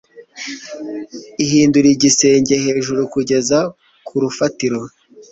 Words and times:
ihindura- 1.43 1.87
igisenge 1.95 2.53
hejuru 2.65 3.01
kugeza 3.13 3.59
ku 4.05 4.13
rufatiro 4.23 4.79